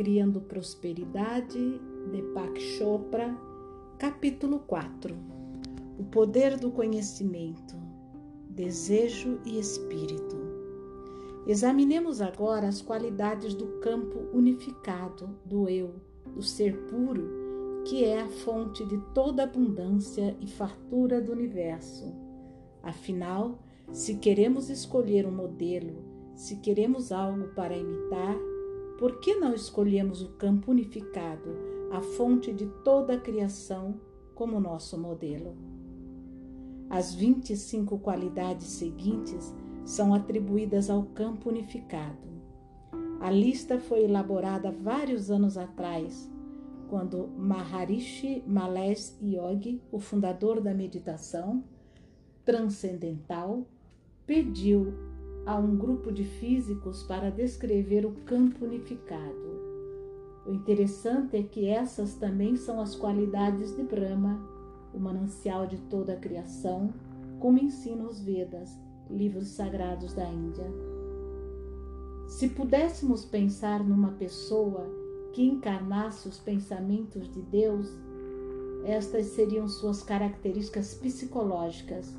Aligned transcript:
Criando 0.00 0.40
Prosperidade, 0.40 1.78
Deepak 2.10 2.58
Chopra, 2.58 3.36
capítulo 3.98 4.60
4 4.60 5.14
O 5.98 6.04
poder 6.04 6.56
do 6.56 6.70
conhecimento, 6.70 7.76
desejo 8.48 9.38
e 9.44 9.58
espírito. 9.58 10.38
Examinemos 11.46 12.22
agora 12.22 12.66
as 12.66 12.80
qualidades 12.80 13.52
do 13.52 13.78
campo 13.80 14.20
unificado 14.32 15.38
do 15.44 15.68
eu, 15.68 15.96
do 16.34 16.42
ser 16.42 16.74
puro, 16.86 17.82
que 17.84 18.02
é 18.02 18.22
a 18.22 18.28
fonte 18.30 18.82
de 18.86 18.96
toda 19.12 19.42
abundância 19.42 20.34
e 20.40 20.46
fartura 20.46 21.20
do 21.20 21.30
universo. 21.30 22.10
Afinal, 22.82 23.58
se 23.92 24.14
queremos 24.14 24.70
escolher 24.70 25.26
um 25.26 25.30
modelo, 25.30 26.02
se 26.34 26.56
queremos 26.56 27.12
algo 27.12 27.48
para 27.48 27.76
imitar, 27.76 28.38
por 29.00 29.18
que 29.18 29.34
não 29.36 29.54
escolhemos 29.54 30.20
o 30.20 30.28
campo 30.32 30.72
unificado, 30.72 31.56
a 31.90 32.02
fonte 32.02 32.52
de 32.52 32.66
toda 32.84 33.14
a 33.14 33.18
criação, 33.18 33.98
como 34.34 34.60
nosso 34.60 34.98
modelo? 34.98 35.56
As 36.90 37.14
25 37.14 37.98
qualidades 38.00 38.66
seguintes 38.66 39.54
são 39.86 40.12
atribuídas 40.12 40.90
ao 40.90 41.04
campo 41.04 41.48
unificado. 41.48 42.28
A 43.20 43.30
lista 43.30 43.80
foi 43.80 44.04
elaborada 44.04 44.70
vários 44.70 45.30
anos 45.30 45.56
atrás, 45.56 46.30
quando 46.90 47.26
Maharishi 47.38 48.44
Mahesh 48.46 49.16
Yogi, 49.22 49.80
o 49.90 49.98
fundador 49.98 50.60
da 50.60 50.74
meditação 50.74 51.64
transcendental, 52.44 53.66
pediu 54.26 54.92
a 55.46 55.56
um 55.56 55.76
grupo 55.76 56.12
de 56.12 56.24
físicos 56.24 57.02
para 57.02 57.30
descrever 57.30 58.04
o 58.06 58.12
campo 58.24 58.64
unificado. 58.64 59.60
O 60.46 60.52
interessante 60.52 61.36
é 61.36 61.42
que 61.42 61.68
essas 61.68 62.14
também 62.14 62.56
são 62.56 62.80
as 62.80 62.94
qualidades 62.94 63.74
de 63.74 63.82
Brahma, 63.82 64.40
o 64.92 64.98
manancial 64.98 65.66
de 65.66 65.78
toda 65.82 66.14
a 66.14 66.16
criação, 66.16 66.92
como 67.38 67.58
ensinam 67.58 68.06
os 68.06 68.20
Vedas, 68.20 68.78
livros 69.08 69.48
sagrados 69.48 70.14
da 70.14 70.28
Índia. 70.28 70.66
Se 72.28 72.48
pudéssemos 72.48 73.24
pensar 73.24 73.82
numa 73.82 74.12
pessoa 74.12 74.86
que 75.32 75.42
encarnasse 75.42 76.28
os 76.28 76.38
pensamentos 76.38 77.30
de 77.32 77.42
Deus, 77.42 77.88
estas 78.84 79.26
seriam 79.26 79.68
suas 79.68 80.02
características 80.02 80.94
psicológicas. 80.94 82.14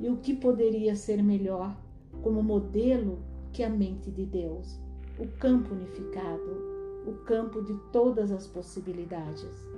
E 0.00 0.08
o 0.08 0.16
que 0.16 0.34
poderia 0.34 0.96
ser 0.96 1.22
melhor 1.22 1.76
como 2.22 2.42
modelo 2.42 3.18
que 3.52 3.62
a 3.62 3.68
mente 3.68 4.10
de 4.10 4.24
Deus, 4.24 4.80
o 5.18 5.26
campo 5.38 5.74
unificado, 5.74 6.70
o 7.06 7.12
campo 7.24 7.62
de 7.62 7.74
todas 7.92 8.30
as 8.30 8.46
possibilidades. 8.46 9.68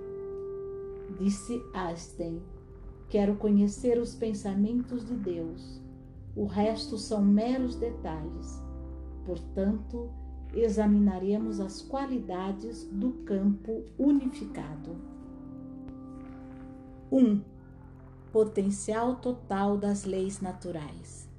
Disse 1.19 1.63
Einstein: 1.75 2.41
Quero 3.09 3.37
conhecer 3.37 3.99
os 3.99 4.15
pensamentos 4.15 5.05
de 5.05 5.15
Deus. 5.15 5.81
O 6.35 6.47
resto 6.47 6.97
são 6.97 7.23
meros 7.23 7.77
detalhes. 7.77 8.63
Portanto, 9.27 10.11
examinaremos 10.55 11.61
as 11.61 11.83
qualidades 11.83 12.85
do 12.85 13.13
campo 13.25 13.85
unificado. 13.99 14.97
1. 17.11 17.19
Um, 17.19 17.43
potencial 18.33 19.17
total 19.17 19.77
das 19.77 20.05
leis 20.05 20.41
naturais. 20.41 21.32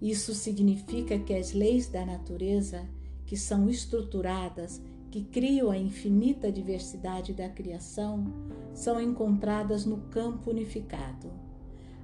Isso 0.00 0.34
significa 0.34 1.18
que 1.18 1.34
as 1.34 1.52
leis 1.52 1.88
da 1.88 2.04
natureza, 2.04 2.88
que 3.26 3.36
são 3.36 3.68
estruturadas, 3.68 4.80
que 5.10 5.24
criam 5.24 5.70
a 5.70 5.78
infinita 5.78 6.52
diversidade 6.52 7.32
da 7.32 7.48
criação, 7.48 8.32
são 8.74 9.00
encontradas 9.00 9.84
no 9.84 9.98
campo 10.10 10.50
unificado. 10.50 11.30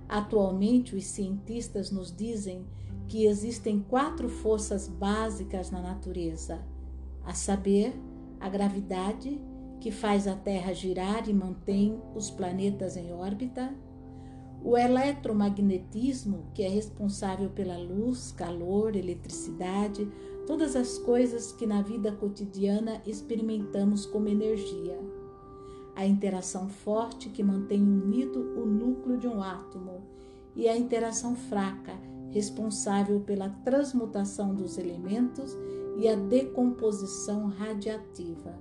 Atualmente, 0.09 0.97
os 0.97 1.05
cientistas 1.05 1.91
nos 1.91 2.15
dizem 2.15 2.65
que 3.07 3.27
existem 3.27 3.81
quatro 3.81 4.29
forças 4.29 4.89
básicas 4.89 5.71
na 5.71 5.81
natureza, 5.81 6.63
a 7.25 7.35
saber, 7.35 7.95
a 8.41 8.49
gravidade, 8.49 9.41
que 9.81 9.91
faz 9.91 10.27
a 10.27 10.35
Terra 10.35 10.73
girar 10.73 11.29
e 11.29 11.33
mantém 11.33 12.01
os 12.15 12.31
planetas 12.31 12.97
em 12.97 13.13
órbita, 13.13 13.75
o 14.65 14.79
eletromagnetismo, 14.79 16.47
que 16.55 16.63
é 16.63 16.69
responsável 16.69 17.51
pela 17.51 17.77
luz, 17.77 18.33
calor, 18.33 18.97
eletricidade, 18.97 20.11
todas 20.47 20.75
as 20.75 20.97
coisas 20.97 21.53
que 21.53 21.67
na 21.67 21.83
vida 21.83 22.11
cotidiana 22.11 23.03
experimentamos 23.07 24.07
como 24.07 24.27
energia. 24.27 24.99
A 25.95 26.07
interação 26.07 26.71
forte 26.71 27.29
que 27.29 27.43
mantém 27.43 27.83
unido 27.83 28.41
o 28.59 28.65
núcleo 28.65 29.19
de 29.19 29.29
um 29.29 29.43
átomo 29.43 30.03
e 30.57 30.67
a 30.67 30.75
interação 30.75 31.37
fraca, 31.37 31.93
responsável 32.31 33.21
pela 33.21 33.51
transmutação 33.51 34.55
dos 34.55 34.79
elementos 34.79 35.55
e 35.99 36.09
a 36.09 36.17
decomposição 36.17 37.49
radiativa. 37.49 38.59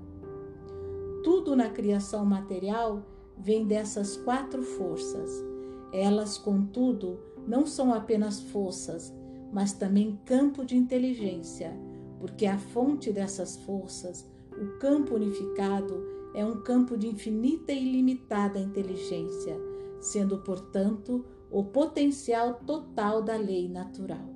Tudo 1.24 1.56
na 1.56 1.70
criação 1.70 2.26
material 2.26 3.02
vem 3.38 3.66
dessas 3.66 4.18
quatro 4.18 4.62
forças 4.62 5.53
elas, 5.94 6.38
contudo, 6.38 7.20
não 7.48 7.66
são 7.68 7.94
apenas 7.94 8.42
forças, 8.42 9.14
mas 9.52 9.74
também 9.74 10.20
campo 10.26 10.66
de 10.66 10.76
inteligência, 10.76 11.72
porque 12.20 12.48
a 12.48 12.58
fonte 12.58 13.12
dessas 13.12 13.58
forças, 13.58 14.28
o 14.52 14.80
campo 14.80 15.14
unificado, 15.16 16.04
é 16.34 16.44
um 16.44 16.62
campo 16.62 16.98
de 16.98 17.08
infinita 17.08 17.72
e 17.72 17.88
ilimitada 17.88 18.60
inteligência, 18.60 19.56
sendo, 20.02 20.40
portanto, 20.40 21.24
o 21.52 21.64
potencial 21.64 22.56
total 22.66 23.22
da 23.22 23.36
lei 23.36 23.70
natural. 23.70 24.34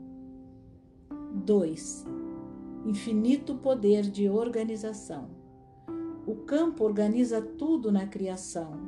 2. 1.44 2.06
Infinito 2.86 3.56
poder 3.56 4.04
de 4.04 4.30
organização. 4.30 5.30
O 6.28 6.36
campo 6.36 6.84
organiza 6.84 7.42
tudo 7.42 7.92
na 7.92 8.06
criação, 8.06 8.87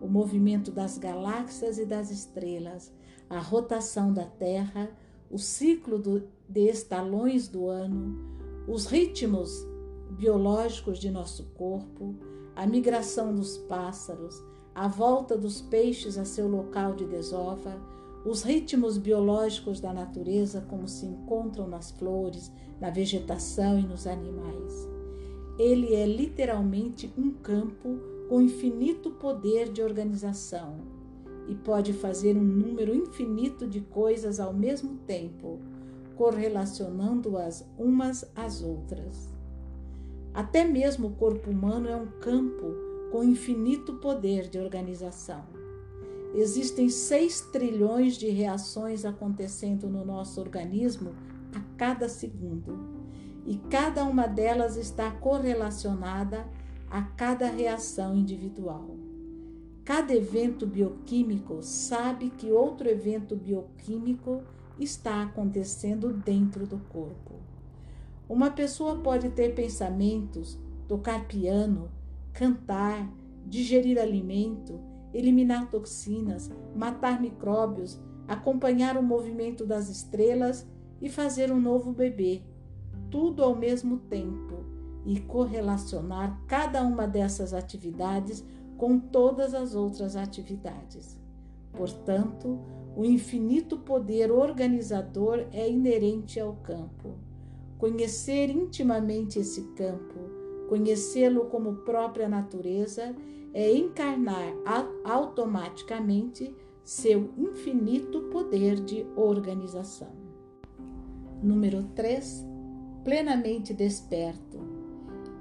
o 0.00 0.08
movimento 0.08 0.70
das 0.70 0.98
galáxias 0.98 1.78
e 1.78 1.84
das 1.84 2.10
estrelas, 2.10 2.92
a 3.28 3.38
rotação 3.38 4.12
da 4.12 4.24
Terra, 4.24 4.90
o 5.30 5.38
ciclo 5.38 5.98
do, 5.98 6.28
de 6.48 6.68
estalões 6.68 7.46
do 7.46 7.68
ano, 7.68 8.18
os 8.66 8.86
ritmos 8.86 9.66
biológicos 10.10 10.98
de 10.98 11.10
nosso 11.10 11.44
corpo, 11.54 12.14
a 12.56 12.66
migração 12.66 13.34
dos 13.34 13.56
pássaros, 13.56 14.42
a 14.74 14.88
volta 14.88 15.36
dos 15.36 15.60
peixes 15.60 16.18
a 16.18 16.24
seu 16.24 16.48
local 16.48 16.94
de 16.94 17.04
desova, 17.04 17.80
os 18.24 18.42
ritmos 18.42 18.98
biológicos 18.98 19.80
da 19.80 19.92
natureza 19.92 20.60
como 20.68 20.86
se 20.88 21.06
encontram 21.06 21.66
nas 21.66 21.90
flores, 21.90 22.52
na 22.80 22.90
vegetação 22.90 23.78
e 23.78 23.82
nos 23.82 24.06
animais. 24.06 24.88
Ele 25.58 25.94
é 25.94 26.06
literalmente 26.06 27.12
um 27.16 27.30
campo 27.30 27.98
com 28.30 28.40
infinito 28.40 29.10
poder 29.10 29.72
de 29.72 29.82
organização 29.82 30.76
e 31.48 31.54
pode 31.56 31.92
fazer 31.92 32.36
um 32.36 32.44
número 32.44 32.94
infinito 32.94 33.66
de 33.66 33.80
coisas 33.80 34.38
ao 34.38 34.54
mesmo 34.54 34.98
tempo, 34.98 35.58
correlacionando-as 36.14 37.68
umas 37.76 38.30
às 38.36 38.62
outras. 38.62 39.34
Até 40.32 40.62
mesmo 40.62 41.08
o 41.08 41.16
corpo 41.16 41.50
humano 41.50 41.88
é 41.88 41.96
um 41.96 42.06
campo 42.20 42.72
com 43.10 43.24
infinito 43.24 43.94
poder 43.94 44.48
de 44.48 44.60
organização. 44.60 45.42
Existem 46.32 46.88
6 46.88 47.40
trilhões 47.52 48.14
de 48.14 48.28
reações 48.28 49.04
acontecendo 49.04 49.88
no 49.88 50.04
nosso 50.04 50.40
organismo 50.40 51.16
a 51.52 51.60
cada 51.76 52.08
segundo, 52.08 52.78
e 53.44 53.56
cada 53.68 54.04
uma 54.04 54.28
delas 54.28 54.76
está 54.76 55.10
correlacionada 55.10 56.46
a 56.90 57.02
cada 57.02 57.46
reação 57.46 58.16
individual. 58.16 58.96
Cada 59.84 60.12
evento 60.12 60.66
bioquímico 60.66 61.62
sabe 61.62 62.30
que 62.30 62.50
outro 62.50 62.88
evento 62.88 63.36
bioquímico 63.36 64.42
está 64.78 65.22
acontecendo 65.22 66.12
dentro 66.12 66.66
do 66.66 66.78
corpo. 66.78 67.36
Uma 68.28 68.50
pessoa 68.50 68.96
pode 68.96 69.30
ter 69.30 69.54
pensamentos, 69.54 70.58
tocar 70.88 71.26
piano, 71.26 71.88
cantar, 72.32 73.08
digerir 73.46 74.00
alimento, 74.00 74.80
eliminar 75.14 75.70
toxinas, 75.70 76.50
matar 76.74 77.20
micróbios, 77.20 78.00
acompanhar 78.26 78.96
o 78.96 79.02
movimento 79.02 79.64
das 79.64 79.88
estrelas 79.88 80.66
e 81.00 81.08
fazer 81.08 81.52
um 81.52 81.60
novo 81.60 81.92
bebê, 81.92 82.42
tudo 83.10 83.42
ao 83.42 83.56
mesmo 83.56 83.98
tempo 83.98 84.59
e 85.04 85.20
correlacionar 85.20 86.40
cada 86.46 86.82
uma 86.82 87.06
dessas 87.06 87.52
atividades 87.52 88.44
com 88.76 88.98
todas 88.98 89.54
as 89.54 89.74
outras 89.74 90.16
atividades. 90.16 91.18
Portanto, 91.72 92.58
o 92.96 93.04
infinito 93.04 93.78
poder 93.78 94.30
organizador 94.30 95.46
é 95.52 95.68
inerente 95.70 96.40
ao 96.40 96.54
campo. 96.56 97.14
Conhecer 97.78 98.50
intimamente 98.50 99.38
esse 99.38 99.62
campo, 99.74 100.40
Conhecê-lo 100.70 101.46
como 101.46 101.78
própria 101.78 102.28
natureza 102.28 103.12
é 103.52 103.76
encarnar 103.76 104.54
automaticamente 105.02 106.54
seu 106.84 107.28
infinito 107.36 108.28
poder 108.30 108.76
de 108.76 109.04
organização. 109.16 110.12
Número 111.42 111.82
3. 111.96 112.46
Plenamente 113.02 113.74
desperto. 113.74 114.60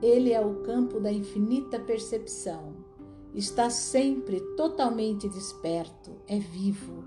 Ele 0.01 0.31
é 0.31 0.39
o 0.39 0.61
campo 0.61 0.99
da 0.99 1.11
infinita 1.11 1.79
percepção. 1.79 2.73
Está 3.33 3.69
sempre 3.69 4.39
totalmente 4.55 5.27
desperto, 5.29 6.11
é 6.27 6.39
vivo, 6.39 7.03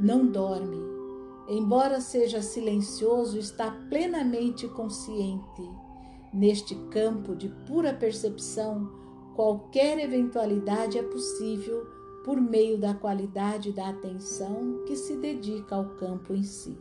não 0.00 0.26
dorme. 0.26 0.76
Embora 1.48 2.00
seja 2.00 2.42
silencioso, 2.42 3.38
está 3.38 3.70
plenamente 3.88 4.66
consciente. 4.68 5.62
Neste 6.32 6.74
campo 6.90 7.34
de 7.36 7.48
pura 7.66 7.94
percepção, 7.94 8.90
qualquer 9.34 9.98
eventualidade 9.98 10.98
é 10.98 11.02
possível 11.02 11.86
por 12.24 12.40
meio 12.40 12.76
da 12.76 12.92
qualidade 12.92 13.70
da 13.70 13.88
atenção 13.88 14.82
que 14.84 14.96
se 14.96 15.16
dedica 15.16 15.76
ao 15.76 15.90
campo 15.90 16.34
em 16.34 16.42
si. 16.42 16.76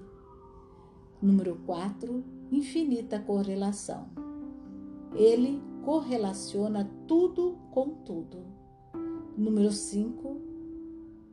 Número 1.21 1.55
4. 1.65 2.23
Infinita 2.51 3.19
correlação. 3.19 4.09
Ele 5.15 5.61
correlaciona 5.83 6.89
tudo 7.07 7.57
com 7.71 7.89
tudo. 7.89 8.43
Número 9.37 9.71
5. 9.71 10.41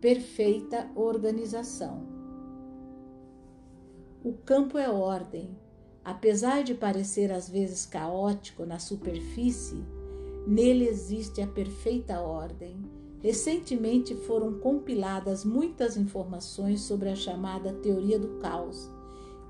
Perfeita 0.00 0.90
organização. 0.94 2.06
O 4.24 4.32
campo 4.32 4.78
é 4.78 4.88
ordem. 4.88 5.56
Apesar 6.04 6.62
de 6.64 6.74
parecer 6.74 7.30
às 7.30 7.48
vezes 7.48 7.86
caótico 7.86 8.64
na 8.66 8.78
superfície, 8.78 9.84
Nele 10.46 10.88
existe 10.88 11.40
a 11.40 11.46
perfeita 11.46 12.20
ordem. 12.20 12.76
Recentemente 13.20 14.14
foram 14.14 14.58
compiladas 14.58 15.44
muitas 15.44 15.96
informações 15.96 16.80
sobre 16.80 17.08
a 17.08 17.14
chamada 17.14 17.72
teoria 17.72 18.18
do 18.18 18.40
caos, 18.40 18.90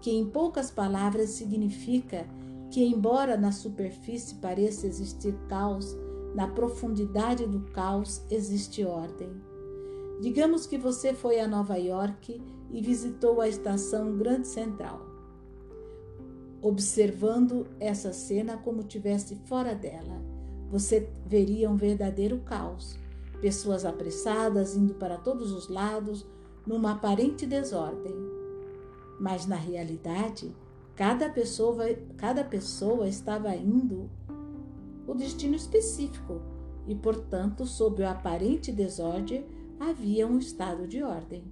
que 0.02 0.10
em 0.10 0.26
poucas 0.26 0.70
palavras 0.70 1.30
significa 1.30 2.26
que, 2.72 2.82
embora 2.84 3.36
na 3.36 3.52
superfície 3.52 4.34
pareça 4.36 4.86
existir 4.86 5.34
caos, 5.48 5.96
na 6.34 6.48
profundidade 6.48 7.46
do 7.46 7.60
caos 7.72 8.22
existe 8.30 8.84
ordem. 8.84 9.30
Digamos 10.20 10.66
que 10.66 10.78
você 10.78 11.12
foi 11.12 11.38
a 11.38 11.46
Nova 11.46 11.76
York 11.76 12.42
e 12.70 12.80
visitou 12.80 13.40
a 13.40 13.48
estação 13.48 14.16
Grande 14.16 14.48
Central, 14.48 15.06
observando 16.60 17.66
essa 17.78 18.12
cena 18.12 18.56
como 18.56 18.82
tivesse 18.82 19.36
fora 19.44 19.74
dela 19.74 20.32
você 20.72 21.06
veria 21.26 21.70
um 21.70 21.76
verdadeiro 21.76 22.38
caos. 22.38 22.98
Pessoas 23.42 23.84
apressadas 23.84 24.74
indo 24.74 24.94
para 24.94 25.18
todos 25.18 25.52
os 25.52 25.68
lados, 25.68 26.26
numa 26.66 26.92
aparente 26.92 27.44
desordem. 27.44 28.14
Mas 29.20 29.44
na 29.44 29.56
realidade, 29.56 30.56
cada 30.94 31.28
pessoa, 31.28 31.84
cada 32.16 32.44
pessoa 32.44 33.08
estava 33.08 33.54
indo 33.54 34.10
o 35.06 35.14
destino 35.14 35.54
específico 35.54 36.40
e, 36.86 36.94
portanto, 36.94 37.66
sob 37.66 38.02
o 38.02 38.08
aparente 38.08 38.70
desordem, 38.70 39.46
havia 39.78 40.26
um 40.26 40.38
estado 40.38 40.86
de 40.86 41.02
ordem. 41.02 41.44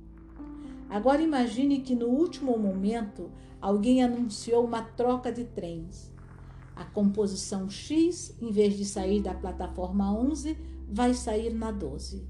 Agora 0.88 1.22
imagine 1.22 1.80
que 1.80 1.94
no 1.94 2.08
último 2.08 2.58
momento 2.58 3.30
alguém 3.60 4.02
anunciou 4.02 4.64
uma 4.64 4.82
troca 4.82 5.30
de 5.30 5.44
trens. 5.44 6.12
A 6.74 6.84
composição 6.84 7.68
X, 7.68 8.36
em 8.40 8.50
vez 8.50 8.76
de 8.76 8.84
sair 8.84 9.20
da 9.20 9.34
plataforma 9.34 10.12
11, 10.12 10.56
vai 10.88 11.14
sair 11.14 11.54
na 11.54 11.70
12. 11.70 12.26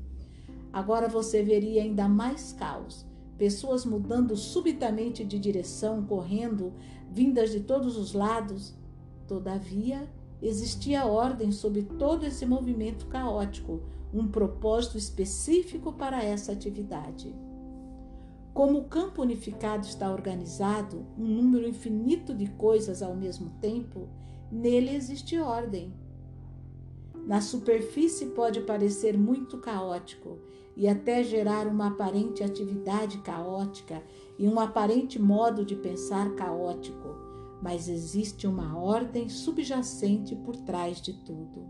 Agora 0.73 1.09
você 1.09 1.43
veria 1.43 1.83
ainda 1.83 2.09
mais 2.09 2.53
caos, 2.53 3.07
pessoas 3.41 3.87
mudando 3.87 4.37
subitamente 4.37 5.25
de 5.25 5.39
direção, 5.39 6.05
correndo, 6.05 6.75
vindas 7.11 7.51
de 7.51 7.61
todos 7.61 7.97
os 7.97 8.13
lados. 8.13 8.75
Todavia, 9.27 10.07
existia 10.43 11.07
ordem 11.07 11.51
sobre 11.51 11.85
todo 11.85 12.27
esse 12.27 12.45
movimento 12.45 13.07
caótico, 13.07 13.81
um 14.13 14.29
propósito 14.29 14.99
específico 14.99 15.91
para 15.91 16.23
essa 16.23 16.53
atividade. 16.53 17.35
Como 18.53 18.81
o 18.81 18.85
campo 18.85 19.23
unificado 19.23 19.87
está 19.87 20.13
organizado, 20.13 21.07
um 21.17 21.25
número 21.25 21.67
infinito 21.67 22.35
de 22.35 22.47
coisas 22.47 23.01
ao 23.01 23.17
mesmo 23.17 23.49
tempo, 23.59 24.07
Nele 24.53 24.95
existe 24.95 25.39
ordem. 25.39 25.95
Na 27.27 27.41
superfície 27.41 28.27
pode 28.27 28.61
parecer 28.61 29.17
muito 29.17 29.57
caótico 29.57 30.41
e 30.77 30.89
até 30.89 31.23
gerar 31.23 31.67
uma 31.67 31.89
aparente 31.89 32.43
atividade 32.43 33.19
caótica 33.19 34.03
e 34.39 34.49
um 34.49 34.59
aparente 34.59 35.21
modo 35.21 35.65
de 35.65 35.77
pensar 35.77 36.35
caótico, 36.35 37.09
mas 37.63 37.89
existe 37.89 38.47
uma 38.47 38.79
ordem 38.79 39.29
subjacente 39.29 40.35
por 40.35 40.57
trás 40.57 41.01
de 41.01 41.13
tudo. 41.25 41.67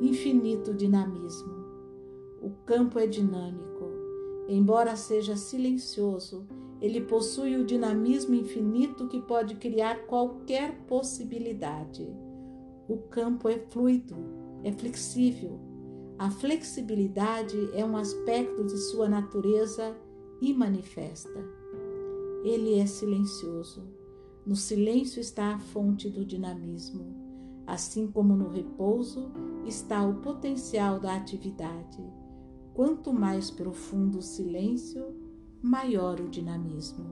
Infinito 0.00 0.74
dinamismo. 0.74 1.60
O 2.42 2.50
campo 2.64 2.98
é 2.98 3.06
dinâmico. 3.06 3.70
Embora 4.48 4.96
seja 4.96 5.36
silencioso, 5.36 6.48
ele 6.80 7.02
possui 7.02 7.56
o 7.56 7.64
dinamismo 7.64 8.34
infinito 8.34 9.06
que 9.06 9.20
pode 9.20 9.56
criar 9.56 10.06
qualquer 10.06 10.74
possibilidade. 10.86 12.08
O 12.88 12.96
campo 12.96 13.48
é 13.48 13.58
fluido, 13.58 14.16
é 14.64 14.72
flexível. 14.72 15.69
A 16.20 16.28
flexibilidade 16.28 17.70
é 17.72 17.82
um 17.82 17.96
aspecto 17.96 18.62
de 18.62 18.76
sua 18.76 19.08
natureza 19.08 19.96
e 20.38 20.52
manifesta. 20.52 21.42
Ele 22.44 22.78
é 22.78 22.84
silencioso. 22.84 23.88
No 24.44 24.54
silêncio 24.54 25.18
está 25.18 25.54
a 25.54 25.58
fonte 25.58 26.10
do 26.10 26.22
dinamismo, 26.22 27.06
assim 27.66 28.06
como 28.06 28.36
no 28.36 28.50
repouso 28.50 29.32
está 29.64 30.06
o 30.06 30.16
potencial 30.16 31.00
da 31.00 31.16
atividade. 31.16 32.04
Quanto 32.74 33.14
mais 33.14 33.50
profundo 33.50 34.18
o 34.18 34.22
silêncio, 34.22 35.02
maior 35.62 36.20
o 36.20 36.28
dinamismo. 36.28 37.06